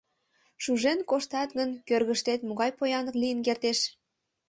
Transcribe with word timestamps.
Шужен 0.63 0.99
коштат 1.09 1.49
гын, 1.57 1.69
кӧргыштет 1.87 2.39
могай 2.47 2.71
поянлык 2.77 3.15
лийын 3.21 3.39
кертеш? 3.45 3.79